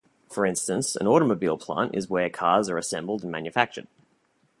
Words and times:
For 0.31 0.47
instance, 0.47 0.95
an 0.95 1.05
automobile 1.05 1.59
plant 1.59 1.93
is 1.93 2.09
where 2.09 2.27
cars 2.27 2.69
are 2.69 2.77
assembled 2.79 3.21
and 3.21 3.31
manufactured. 3.31 3.85